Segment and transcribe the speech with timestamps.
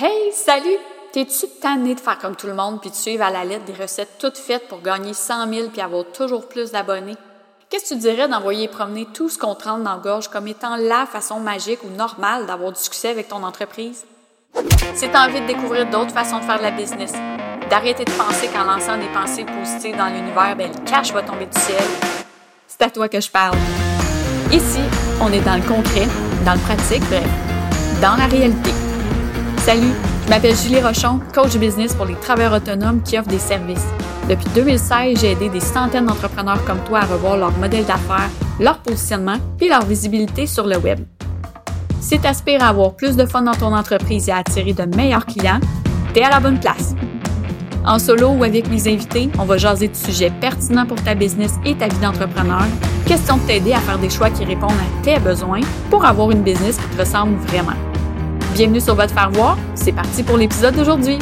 [0.00, 0.78] Hey, salut!
[1.12, 3.72] T'es-tu tanné de faire comme tout le monde puis de suivre à la lettre des
[3.72, 7.16] recettes toutes faites pour gagner 100 000 puis avoir toujours plus d'abonnés?
[7.68, 10.46] Qu'est-ce que tu dirais d'envoyer promener tout ce qu'on te rentre dans la gorge comme
[10.46, 14.04] étant la façon magique ou normale d'avoir du succès avec ton entreprise?
[14.94, 17.14] Si t'as envie de découvrir d'autres façons de faire de la business,
[17.68, 21.46] d'arrêter de penser qu'en lançant des pensées positives dans l'univers, ben, le cash va tomber
[21.46, 21.82] du ciel,
[22.68, 23.56] c'est à toi que je parle.
[24.52, 24.80] Ici,
[25.20, 26.06] on est dans le concret,
[26.44, 27.26] dans le pratique, bref,
[28.00, 28.87] dans la réalité.
[29.68, 29.92] Salut,
[30.24, 33.84] je m'appelle Julie Rochon, coach business pour les travailleurs autonomes qui offrent des services.
[34.26, 38.78] Depuis 2016, j'ai aidé des centaines d'entrepreneurs comme toi à revoir leur modèle d'affaires, leur
[38.78, 41.00] positionnement et leur visibilité sur le web.
[42.00, 44.84] Si tu aspires à avoir plus de fun dans ton entreprise et à attirer de
[44.96, 45.60] meilleurs clients,
[46.14, 46.94] tu es à la bonne place.
[47.84, 51.56] En solo ou avec mes invités, on va jaser de sujets pertinents pour ta business
[51.66, 52.64] et ta vie d'entrepreneur.
[53.04, 55.60] Question de t'aider à faire des choix qui répondent à tes besoins
[55.90, 57.76] pour avoir une business qui te ressemble vraiment.
[58.58, 59.56] Bienvenue sur votre faire voir.
[59.76, 61.16] C'est parti pour l'épisode d'aujourd'hui.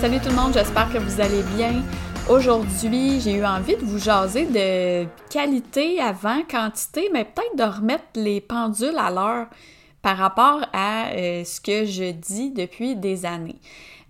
[0.00, 1.84] Salut tout le monde, j'espère que vous allez bien.
[2.28, 8.02] Aujourd'hui, j'ai eu envie de vous jaser de qualité avant quantité, mais peut-être de remettre
[8.16, 9.46] les pendules à l'heure
[10.06, 13.58] par rapport à euh, ce que je dis depuis des années.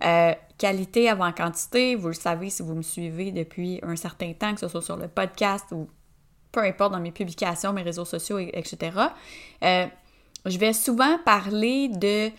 [0.03, 4.53] Euh, qualité avant quantité, vous le savez si vous me suivez depuis un certain temps,
[4.53, 5.87] que ce soit sur le podcast ou
[6.51, 8.91] peu importe dans mes publications, mes réseaux sociaux, etc.
[9.63, 9.87] Euh,
[10.45, 12.29] je vais souvent parler de,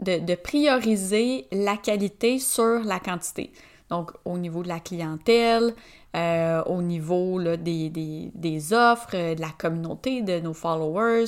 [0.00, 3.50] de, prioriser la qualité sur la quantité.
[3.90, 5.74] Donc, au niveau de la clientèle,
[6.14, 11.26] au niveau des, des, des, offres, de la communauté, de nos followers,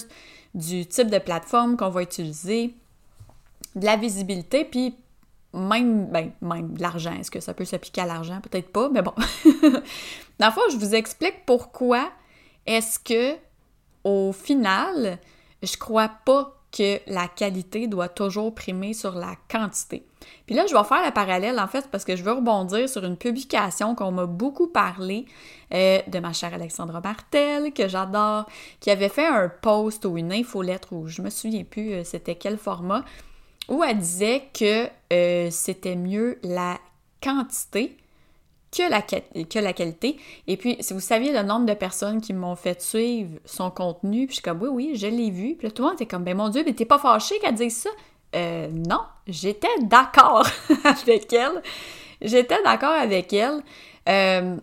[0.54, 2.74] du type de plateforme qu'on va utiliser,
[3.74, 4.96] de la visibilité, puis
[5.54, 7.12] même, ben, même de l'argent.
[7.12, 8.40] Est-ce que ça peut s'appliquer à l'argent?
[8.40, 9.14] Peut-être pas, mais bon.
[10.38, 12.10] Dans le fond, je vous explique pourquoi
[12.66, 13.36] est-ce que,
[14.04, 15.18] au final,
[15.62, 20.04] je crois pas que la qualité doit toujours primer sur la quantité.
[20.46, 23.04] Puis là, je vais faire le parallèle en fait parce que je veux rebondir sur
[23.04, 25.26] une publication qu'on m'a beaucoup parlé
[25.74, 28.46] euh, de ma chère Alexandra Martel, que j'adore,
[28.78, 32.36] qui avait fait un post ou une infolettre, ou je me souviens plus euh, c'était
[32.36, 33.04] quel format,
[33.68, 36.78] où elle disait que euh, c'était mieux la
[37.20, 37.96] quantité
[38.70, 40.16] que la, qualité.
[40.46, 44.26] Et puis, si vous saviez le nombre de personnes qui m'ont fait suivre son contenu,
[44.26, 45.54] puis je suis comme, oui, oui, je l'ai vu.
[45.56, 47.54] Puis là, tout le monde était comme, ben mon Dieu, mais t'es pas fâché qu'elle
[47.54, 47.90] dise ça?
[48.36, 50.46] Euh, non, j'étais d'accord
[50.84, 51.62] avec elle.
[52.20, 53.62] J'étais d'accord avec elle
[54.08, 54.56] euh,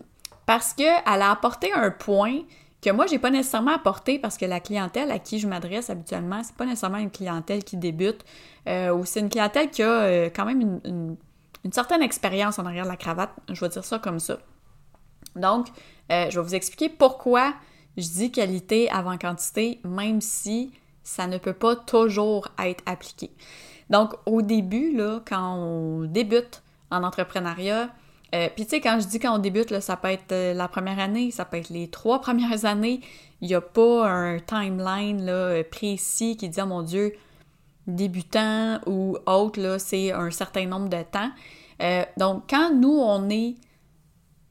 [0.44, 2.42] parce qu'elle a apporté un point
[2.82, 6.42] que moi, j'ai pas nécessairement apporté parce que la clientèle à qui je m'adresse habituellement,
[6.44, 8.24] c'est pas nécessairement une clientèle qui débute
[8.68, 11.16] euh, ou c'est une clientèle qui a quand même une
[11.72, 14.38] certaine expérience en arrière de la cravate, je vais dire ça comme ça.
[15.36, 15.68] Donc,
[16.10, 17.54] euh, je vais vous expliquer pourquoi
[17.96, 20.72] je dis qualité avant quantité, même si
[21.02, 23.30] ça ne peut pas toujours être appliqué.
[23.90, 27.90] Donc, au début, là, quand on débute en entrepreneuriat,
[28.34, 30.52] euh, puis tu sais, quand je dis quand on débute, là, ça peut être euh,
[30.52, 33.00] la première année, ça peut être les trois premières années,
[33.40, 37.14] il n'y a pas un timeline précis qui dit, oh mon Dieu,
[37.86, 41.30] débutant ou autre, là, c'est un certain nombre de temps.
[41.82, 43.54] Euh, donc, quand nous, on est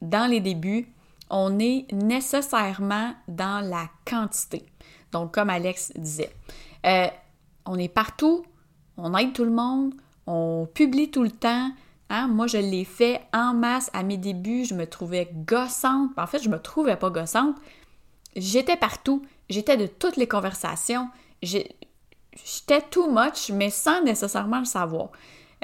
[0.00, 0.88] dans les débuts,
[1.30, 4.64] on est nécessairement dans la quantité.
[5.12, 6.30] Donc, comme Alex disait,
[6.86, 7.08] euh,
[7.64, 8.44] on est partout,
[8.96, 9.94] on aide tout le monde,
[10.26, 11.70] on publie tout le temps.
[12.10, 12.28] Hein?
[12.28, 16.10] Moi, je l'ai fait en masse à mes débuts, je me trouvais gossante.
[16.16, 17.56] En fait, je me trouvais pas gossante.
[18.36, 21.08] J'étais partout, j'étais de toutes les conversations.
[22.44, 25.10] J'étais too much, mais sans nécessairement le savoir.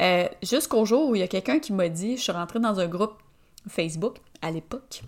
[0.01, 2.81] Euh, jusqu'au jour où il y a quelqu'un qui m'a dit, je suis rentrée dans
[2.81, 3.15] un groupe
[3.69, 5.03] Facebook à l'époque,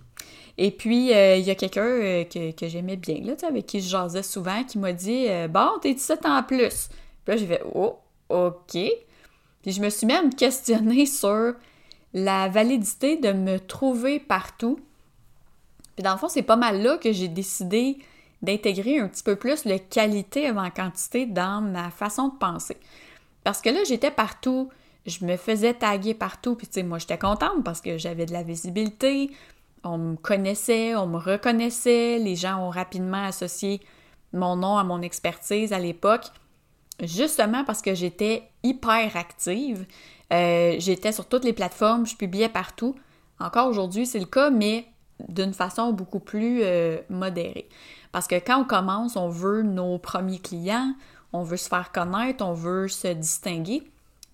[0.59, 3.89] et puis euh, il y a quelqu'un euh, que, j'aimais bien, là, avec qui je
[3.89, 6.89] jasais souvent, qui m'a dit Bon, t'es 17 ans en plus.
[7.25, 8.79] Puis là, j'ai fait Oh, OK.
[9.63, 11.55] Puis je me suis même questionnée sur
[12.13, 14.79] la validité de me trouver partout.
[15.97, 17.99] Puis dans le fond, c'est pas mal là que j'ai décidé
[18.45, 22.77] d'intégrer un petit peu plus le qualité avant quantité dans ma façon de penser.
[23.43, 24.71] Parce que là, j'étais partout,
[25.07, 28.33] je me faisais taguer partout, puis tu sais, moi, j'étais contente parce que j'avais de
[28.33, 29.31] la visibilité,
[29.85, 33.81] on me connaissait, on me reconnaissait, les gens ont rapidement associé
[34.33, 36.27] mon nom à mon expertise à l'époque,
[37.03, 39.87] justement parce que j'étais hyper active.
[40.33, 42.95] Euh, j'étais sur toutes les plateformes, je publiais partout.
[43.39, 44.87] Encore aujourd'hui, c'est le cas, mais
[45.29, 47.69] d'une façon beaucoup plus euh, modérée.
[48.13, 50.95] Parce que quand on commence, on veut nos premiers clients,
[51.33, 53.83] on veut se faire connaître, on veut se distinguer.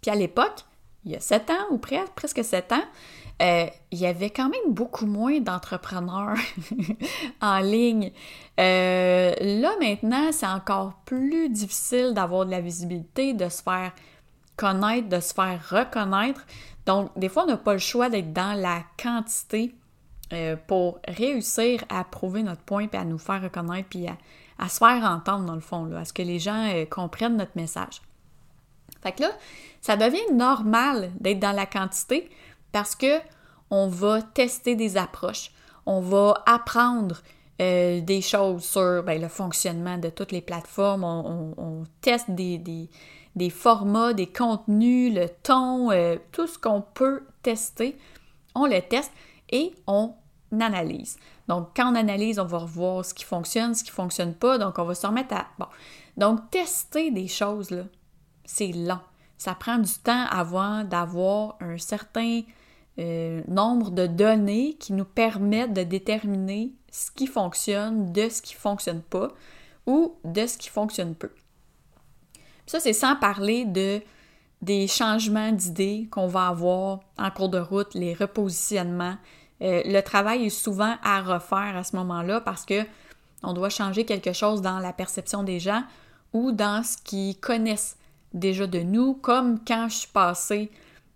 [0.01, 0.65] Puis à l'époque,
[1.05, 2.85] il y a sept ans ou presque sept ans,
[3.41, 6.37] euh, il y avait quand même beaucoup moins d'entrepreneurs
[7.41, 8.13] en ligne.
[8.59, 13.93] Euh, là, maintenant, c'est encore plus difficile d'avoir de la visibilité, de se faire
[14.57, 16.45] connaître, de se faire reconnaître.
[16.85, 19.75] Donc, des fois, on n'a pas le choix d'être dans la quantité
[20.33, 24.79] euh, pour réussir à prouver notre point, puis à nous faire reconnaître, puis à, se
[24.79, 28.03] faire entendre, dans le fond, là, à ce que les gens comprennent notre message.
[29.03, 29.31] Fait que là,
[29.81, 32.29] ça devient normal d'être dans la quantité
[32.73, 33.19] parce que
[33.71, 35.53] on va tester des approches,
[35.87, 37.23] on va apprendre
[37.61, 42.89] euh, des choses sur ben, le fonctionnement de toutes les plateformes, on, teste des,
[43.51, 47.97] formats, des contenus, le ton, euh, tout ce qu'on peut tester,
[48.55, 49.13] on le teste
[49.51, 50.15] et on
[50.59, 51.19] analyse.
[51.49, 54.59] Donc, quand on analyse, on va revoir ce qui fonctionne, ce qui ne fonctionne pas.
[54.59, 55.47] Donc, on va se remettre à.
[55.59, 55.67] Bon.
[56.17, 57.85] Donc, tester des choses, là,
[58.45, 59.01] c'est lent
[59.41, 62.43] ça prend du temps avant d'avoir un certain
[62.99, 68.55] euh, nombre de données qui nous permettent de déterminer ce qui fonctionne de ce qui
[68.55, 69.29] ne fonctionne pas
[69.87, 71.31] ou de ce qui fonctionne peu.
[72.67, 74.03] ça, c'est sans parler de
[74.61, 79.17] des changements d'idées qu'on va avoir en cours de route, les repositionnements.
[79.63, 82.83] Euh, le travail est souvent à refaire à ce moment-là parce que
[83.43, 85.83] on doit changer quelque chose dans la perception des gens
[86.33, 87.97] ou dans ce qu'ils connaissent
[88.33, 90.71] déjà de nous, comme quand je suis passée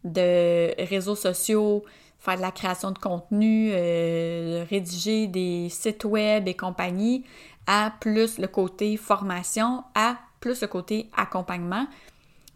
[0.05, 1.85] de réseaux sociaux,
[2.19, 7.25] faire de la création de contenu, euh, rédiger des sites web et compagnie,
[7.67, 11.87] à plus le côté formation, à plus le côté accompagnement,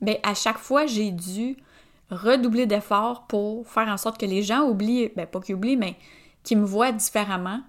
[0.00, 1.56] bien, à chaque fois, j'ai dû
[2.10, 5.96] redoubler d'efforts pour faire en sorte que les gens oublient, bien, pas qu'ils oublient, mais
[6.42, 7.60] qu'ils me voient différemment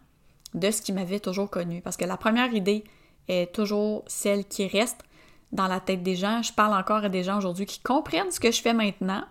[0.53, 1.81] de ce qu'ils m'avaient toujours connu.
[1.81, 2.83] Parce que la première idée
[3.27, 5.03] est toujours celle qui reste,
[5.51, 6.41] dans la tête des gens.
[6.41, 9.23] Je parle encore à des gens aujourd'hui qui comprennent ce que je fais maintenant,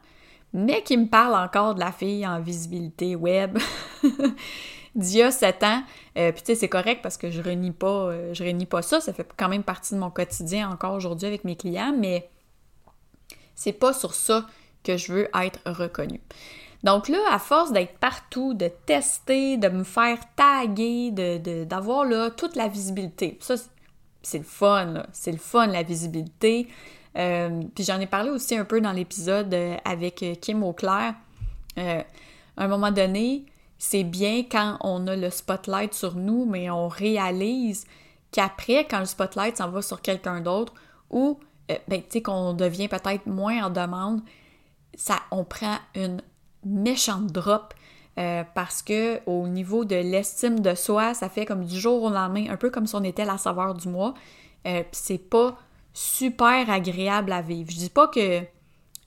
[0.52, 3.58] mais qui me parlent encore de la fille en visibilité web
[4.94, 5.82] d'il y a sept ans.
[6.16, 8.82] Euh, puis tu sais, c'est correct parce que je renie pas, euh, je renie pas
[8.82, 9.00] ça.
[9.00, 12.28] Ça fait quand même partie de mon quotidien encore aujourd'hui avec mes clients, mais
[13.54, 14.46] c'est pas sur ça
[14.88, 16.20] que je veux être reconnue.
[16.82, 22.30] Donc là, à force d'être partout, de tester, de me faire taguer, d'avoir de, là
[22.30, 23.36] toute la visibilité.
[23.40, 23.56] Ça,
[24.22, 26.68] c'est le fun, c'est le fun, la visibilité.
[27.16, 31.14] Euh, puis j'en ai parlé aussi un peu dans l'épisode euh, avec euh, Kim Auclair.
[31.76, 32.04] à
[32.56, 33.44] un moment donné,
[33.76, 37.86] c'est bien quand on a le spotlight sur nous, mais on réalise
[38.30, 40.72] qu'après, quand le spotlight s'en va sur quelqu'un d'autre,
[41.10, 41.38] ou
[41.68, 44.22] ben, tu sais, qu'on devient peut-être moins en demande,
[44.94, 46.22] ça, on prend une
[46.64, 47.74] méchante drop
[48.18, 52.10] euh, parce que au niveau de l'estime de soi, ça fait comme du jour au
[52.10, 54.14] lendemain, un peu comme si on était la saveur du mois.
[54.66, 55.56] Euh, c'est pas
[55.92, 57.70] super agréable à vivre.
[57.70, 58.40] Je dis pas que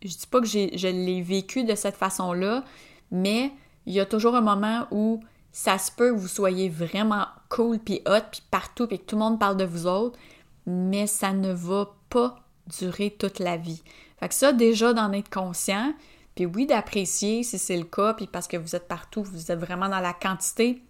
[0.01, 2.63] je dis pas que je l'ai vécu de cette façon-là,
[3.11, 3.51] mais
[3.85, 7.79] il y a toujours un moment où ça se peut que vous soyez vraiment cool
[7.79, 10.17] puis hot puis partout puis que tout le monde parle de vous autres,
[10.65, 12.37] mais ça ne va pas
[12.79, 13.83] durer toute la vie.
[14.21, 15.93] Fait que ça déjà d'en être conscient,
[16.35, 19.59] puis oui, d'apprécier si c'est le cas, puis parce que vous êtes partout, vous êtes
[19.59, 20.83] vraiment dans la quantité,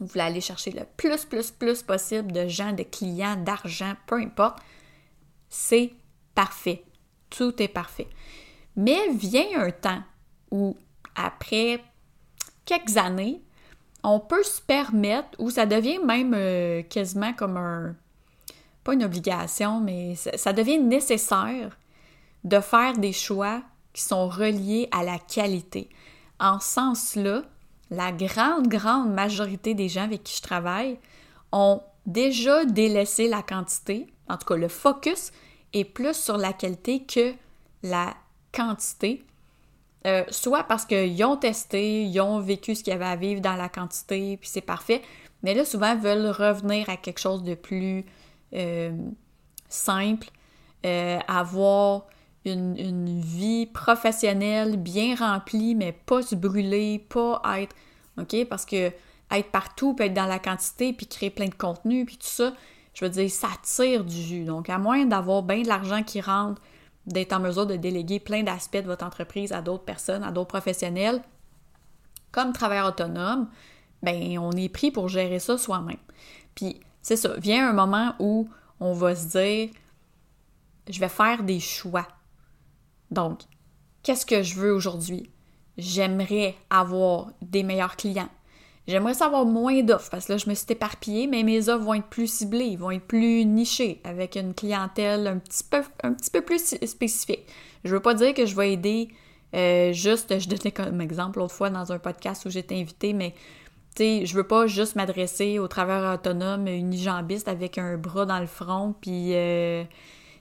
[0.00, 4.16] vous voulez aller chercher le plus, plus, plus possible de gens, de clients, d'argent, peu
[4.16, 4.58] importe,
[5.48, 5.92] c'est
[6.34, 6.82] parfait.
[7.28, 8.08] Tout est parfait.
[8.74, 10.02] Mais vient un temps
[10.50, 10.76] où,
[11.14, 11.80] après
[12.64, 13.40] quelques années,
[14.02, 17.94] on peut se permettre, ou ça devient même euh, quasiment comme un,
[18.82, 21.76] pas une obligation, mais ça devient nécessaire
[22.44, 25.88] de faire des choix qui sont reliés à la qualité.
[26.38, 27.42] En ce sens-là,
[27.90, 30.98] la grande, grande majorité des gens avec qui je travaille
[31.52, 35.32] ont déjà délaissé la quantité, en tout cas le focus
[35.72, 37.34] est plus sur la qualité que
[37.82, 38.14] la
[38.52, 39.24] quantité,
[40.06, 43.40] euh, soit parce qu'ils ont testé, ils ont vécu ce qu'il y avait à vivre
[43.40, 45.02] dans la quantité, puis c'est parfait,
[45.42, 48.04] mais là souvent veulent revenir à quelque chose de plus
[48.54, 48.92] euh,
[49.68, 50.28] simple,
[50.86, 52.06] euh, avoir
[52.44, 57.74] une, vie professionnelle bien remplie, mais pas se brûler, pas être.
[58.18, 58.46] OK?
[58.48, 58.92] Parce que
[59.30, 62.52] être partout, peut être dans la quantité, puis créer plein de contenu, puis tout ça,
[62.94, 64.44] je veux dire, ça tire du jus.
[64.44, 66.60] Donc, à moins d'avoir bien de l'argent qui rentre,
[67.06, 70.48] d'être en mesure de déléguer plein d'aspects de votre entreprise à d'autres personnes, à d'autres
[70.48, 71.22] professionnels,
[72.32, 73.48] comme travailleur autonome,
[74.02, 75.96] ben on est pris pour gérer ça soi-même.
[76.54, 78.48] Puis, c'est ça, vient un moment où
[78.80, 79.70] on va se dire,
[80.88, 82.06] je vais faire des choix.
[83.10, 83.40] Donc,
[84.02, 85.30] qu'est-ce que je veux aujourd'hui?
[85.78, 88.28] J'aimerais avoir des meilleurs clients.
[88.86, 91.94] J'aimerais savoir moins d'offres parce que là, je me suis éparpillée, mais mes offres vont
[91.94, 96.30] être plus ciblées, vont être plus nichées, avec une clientèle un petit peu, un petit
[96.30, 97.46] peu plus spécifique.
[97.84, 99.08] Je veux pas dire que je vais aider
[99.54, 103.34] Euh, juste, je donnais comme exemple l'autre fois dans un podcast où j'étais invitée, mais
[103.96, 108.38] tu sais, je veux pas juste m'adresser au travers autonome unijambiste avec un bras dans
[108.38, 109.82] le front, puis euh,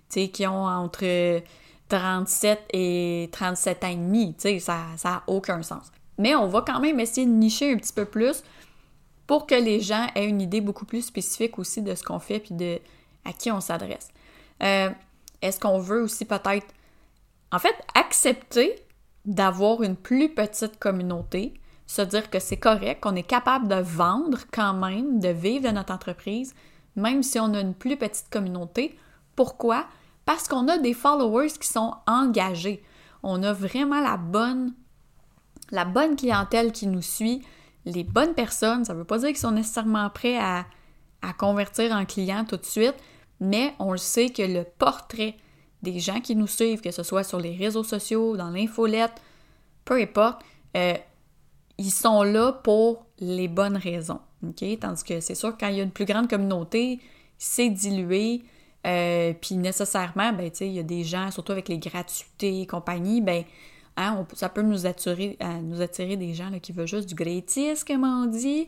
[0.09, 1.41] tu qui ont entre
[1.89, 4.35] 37 et 37 ans et demi.
[4.35, 5.91] Tu sais, ça n'a aucun sens.
[6.17, 8.43] Mais on va quand même essayer de nicher un petit peu plus
[9.27, 12.39] pour que les gens aient une idée beaucoup plus spécifique aussi de ce qu'on fait
[12.39, 12.79] puis de
[13.25, 14.09] à qui on s'adresse.
[14.63, 14.89] Euh,
[15.41, 16.67] est-ce qu'on veut aussi peut-être,
[17.51, 18.75] en fait, accepter
[19.25, 21.53] d'avoir une plus petite communauté,
[21.85, 25.73] se dire que c'est correct, qu'on est capable de vendre quand même, de vivre de
[25.73, 26.53] notre entreprise,
[26.95, 28.97] même si on a une plus petite communauté?
[29.35, 29.85] Pourquoi?
[30.29, 32.83] Parce qu'on a des followers qui sont engagés.
[33.23, 34.75] On a vraiment la bonne,
[35.71, 37.41] la bonne clientèle qui nous suit,
[37.85, 38.85] les bonnes personnes.
[38.85, 40.67] Ça ne veut pas dire qu'ils sont nécessairement prêts à,
[41.23, 42.93] à convertir en client tout de suite,
[43.39, 45.35] mais on le sait que le portrait
[45.81, 49.19] des gens qui nous suivent, que ce soit sur les réseaux sociaux, dans l'infolette,
[49.83, 50.43] peu importe,
[50.77, 50.93] euh,
[51.79, 54.19] ils sont là pour les bonnes raisons.
[54.79, 56.99] Tandis que c'est sûr, quand il y a une plus grande communauté,
[57.39, 58.43] c'est dilué.
[58.87, 63.21] Euh, puis nécessairement, ben, il y a des gens, surtout avec les gratuités et compagnie,
[63.21, 63.43] ben,
[63.97, 67.83] hein, ça peut nous attirer, euh, nous attirer des gens qui veulent juste du gratis,
[67.83, 68.67] comme on dit.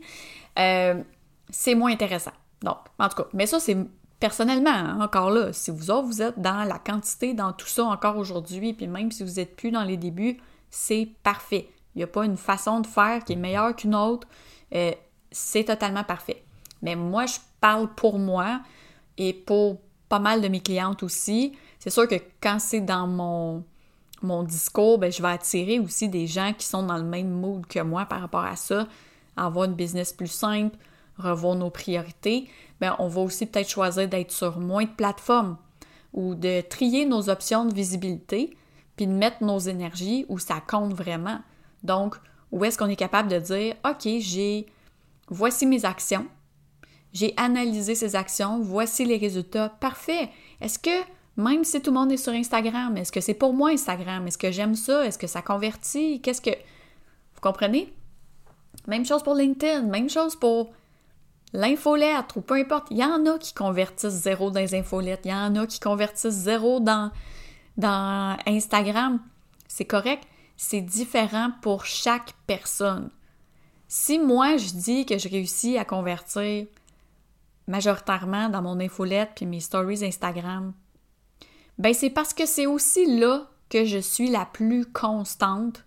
[0.56, 2.34] c'est moins intéressant.
[2.62, 3.78] Donc, en tout cas, mais ça, c'est
[4.22, 7.86] personnellement, hein, encore là, si vous autres, vous êtes dans la quantité, dans tout ça
[7.86, 10.38] encore aujourd'hui, puis même si vous n'êtes plus dans les débuts,
[10.70, 11.68] c'est parfait.
[11.96, 14.28] Il n'y a pas une façon de faire qui est meilleure qu'une autre.
[14.74, 14.94] Euh,
[15.32, 16.44] c'est totalement parfait.
[16.82, 18.62] Mais moi, je parle pour moi
[19.18, 19.80] et pour
[20.12, 21.54] pas mal de mes clientes aussi.
[21.80, 23.64] C'est sûr que quand c'est dans mon,
[24.22, 27.66] mon discours, ben, je vais attirer aussi des gens qui sont dans le même mood
[27.66, 28.90] que moi par rapport à ça,
[29.38, 30.76] avoir une business plus simple,
[31.18, 32.50] revoir nos priorités,
[32.82, 35.56] bien, on va aussi peut-être choisir d'être sur moins de plateformes
[36.12, 38.58] ou de trier nos options de visibilité,
[38.98, 41.40] puis de mettre nos énergies où ça compte vraiment.
[41.84, 42.18] Donc,
[42.52, 44.66] où est-ce qu'on est capable de dire, OK, j'ai,
[45.30, 46.28] voici mes actions,
[47.14, 50.30] j'ai analysé ces actions, voici les résultats, parfait.
[50.62, 51.04] Est-ce que,
[51.38, 54.28] même si tout le monde est sur Instagram, est-ce que c'est pour moi Instagram?
[54.28, 55.06] Est-ce que j'aime ça?
[55.06, 56.22] Est-ce que ça convertit?
[56.22, 56.52] Qu'est-ce que...
[56.52, 57.94] Vous comprenez?
[58.88, 60.72] Même chose pour LinkedIn, même chose pour
[61.54, 65.32] l'infolettre ou peu importe, il y en a qui convertissent zéro dans les infolettes, il
[65.32, 67.12] y en a qui convertissent zéro dans,
[67.78, 69.20] dans Instagram.
[69.68, 70.24] C'est correct,
[70.56, 73.10] c'est différent pour chaque personne.
[73.88, 76.68] Si moi je dis que je réussis à convertir
[77.72, 80.74] majoritairement dans mon infolette puis mes stories Instagram,
[81.78, 85.86] ben c'est parce que c'est aussi là que je suis la plus constante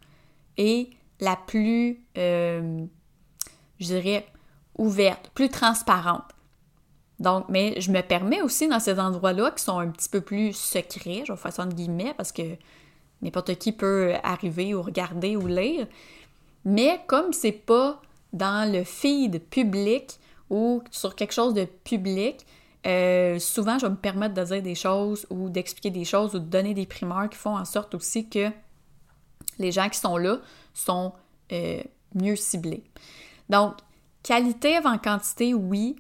[0.57, 2.85] et la plus, euh,
[3.79, 4.27] je dirais,
[4.79, 6.25] ouverte, plus transparente.
[7.21, 10.53] Donc, mais je me permets aussi dans ces endroits-là qui sont un petit peu plus
[10.53, 12.57] secrets, je vais faire ça guillemets, parce que
[13.23, 15.87] n'importe qui peut arriver ou regarder ou lire.
[16.65, 18.01] Mais comme c'est pas
[18.33, 20.19] dans le feed public
[20.55, 22.47] ou sur quelque chose de public,
[22.87, 26.39] euh, souvent je vais me permettre de dire des choses ou d'expliquer des choses ou
[26.39, 28.51] de donner des primeurs qui font en sorte aussi que
[29.59, 30.39] les gens qui sont là
[30.73, 31.13] sont
[31.53, 31.83] euh,
[32.15, 32.85] mieux ciblés.
[33.49, 33.75] Donc,
[34.25, 35.97] Qualité avant quantité, oui,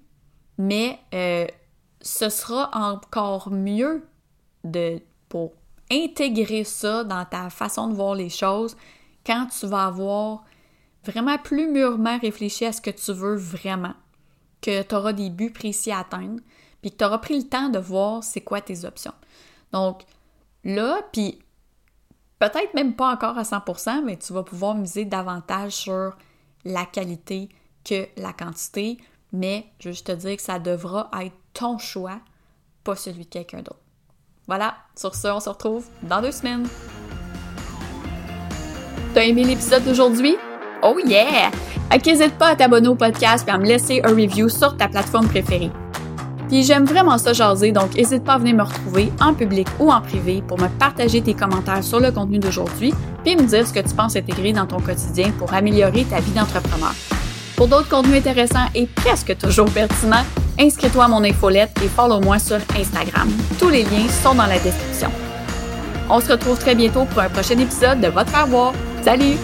[0.56, 1.46] mais euh,
[2.00, 4.02] ce sera encore mieux
[4.64, 5.52] de, pour
[5.92, 8.78] intégrer ça dans ta façon de voir les choses
[9.26, 10.42] quand tu vas avoir
[11.04, 13.92] vraiment plus mûrement réfléchi à ce que tu veux vraiment,
[14.64, 16.40] que tu auras des buts précis à atteindre,
[16.80, 19.12] puis que tu auras pris le temps de voir c'est quoi tes options.
[19.72, 20.04] Donc
[20.64, 21.38] là, puis
[22.38, 26.16] peut-être même pas encore à 100%, mais tu vas pouvoir miser davantage sur
[26.64, 27.50] la qualité
[27.84, 28.96] que la quantité,
[29.32, 32.20] mais je veux juste te dire que ça devra être ton choix,
[32.84, 33.80] pas celui de quelqu'un d'autre.
[34.46, 36.66] Voilà, sur ce, on se retrouve dans deux semaines.
[39.12, 40.36] T'as aimé l'épisode d'aujourd'hui?
[40.86, 41.50] Oh yeah!
[42.04, 45.26] n'hésite pas à t'abonner au podcast et à me laisser un review sur ta plateforme
[45.26, 45.70] préférée.
[46.48, 49.90] Puis j'aime vraiment ça jaser, donc n'hésite pas à venir me retrouver en public ou
[49.90, 52.92] en privé pour me partager tes commentaires sur le contenu d'aujourd'hui,
[53.24, 56.32] puis me dire ce que tu penses intégrer dans ton quotidien pour améliorer ta vie
[56.32, 56.92] d'entrepreneur.
[57.56, 60.24] Pour d'autres contenus intéressants et presque toujours pertinents,
[60.60, 63.30] inscris-toi à mon infolette et follow-moi sur Instagram.
[63.58, 65.10] Tous les liens sont dans la description.
[66.10, 68.74] On se retrouve très bientôt pour un prochain épisode de Votre Avoir.
[69.02, 69.38] Salut!